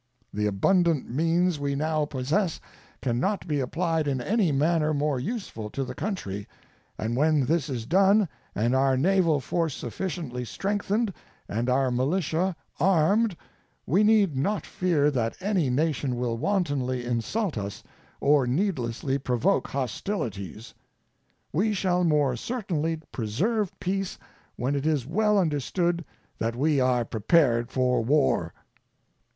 The 0.33 0.47
abundant 0.47 1.07
means 1.11 1.59
we 1.59 1.75
now 1.75 2.05
possess 2.05 2.59
can 3.03 3.19
not 3.19 3.45
be 3.47 3.59
applied 3.59 4.07
in 4.07 4.19
any 4.19 4.51
manner 4.51 4.95
more 4.95 5.19
useful 5.19 5.69
to 5.69 5.83
the 5.83 5.93
country, 5.93 6.47
and 6.97 7.15
when 7.15 7.45
this 7.45 7.69
is 7.69 7.85
done 7.85 8.27
and 8.55 8.73
our 8.75 8.97
naval 8.97 9.39
force 9.39 9.75
sufficiently 9.77 10.43
strengthened 10.43 11.13
and 11.47 11.69
our 11.69 11.91
militia 11.91 12.55
armed 12.79 13.37
we 13.85 14.03
need 14.03 14.35
not 14.35 14.65
fear 14.65 15.11
that 15.11 15.37
any 15.39 15.69
nation 15.69 16.15
will 16.15 16.35
wantonly 16.35 17.05
insult 17.05 17.55
us 17.55 17.83
or 18.19 18.47
needlessly 18.47 19.19
provoke 19.19 19.67
hostilities. 19.67 20.73
We 21.53 21.73
shall 21.75 22.03
more 22.03 22.35
certainly 22.35 22.99
preserve 23.11 23.79
peace 23.79 24.17
when 24.55 24.73
it 24.73 24.87
is 24.87 25.05
well 25.05 25.37
understood 25.37 26.03
that 26.39 26.55
we 26.55 26.79
are 26.79 27.05
prepared 27.05 27.69
for 27.71 28.03
War. 28.03 28.51